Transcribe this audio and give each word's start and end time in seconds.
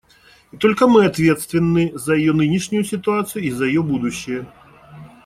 И 0.51 0.57
только 0.57 0.87
мы 0.87 1.05
ответственны 1.05 1.91
за 1.93 2.15
ее 2.15 2.33
нынешнюю 2.33 2.83
ситуацию 2.83 3.43
и 3.43 3.51
за 3.51 3.65
ее 3.65 3.83
будущее. 3.83 4.47